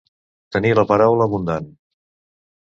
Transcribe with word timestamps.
Tenir 0.55 0.71
la 0.79 0.85
paraula 0.93 1.29
abundant. 1.31 1.69